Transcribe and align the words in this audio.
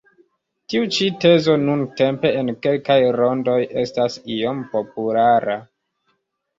Tiu 0.73 0.87
ĉi 0.95 1.09
tezo 1.25 1.57
nuntempe 1.65 2.33
en 2.41 2.51
kelkaj 2.65 2.99
rondoj 3.21 3.61
estas 3.87 4.21
iom 4.41 4.67
populara. 4.77 5.63